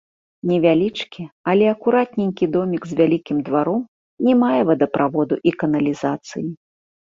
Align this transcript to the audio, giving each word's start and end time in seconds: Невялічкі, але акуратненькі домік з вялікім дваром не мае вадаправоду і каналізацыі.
Невялічкі, 0.51 1.21
але 1.53 1.65
акуратненькі 1.73 2.49
домік 2.55 2.83
з 2.91 2.97
вялікім 3.01 3.37
дваром 3.51 3.79
не 4.29 4.33
мае 4.43 4.61
вадаправоду 4.73 5.41
і 5.51 5.57
каналізацыі. 5.63 6.47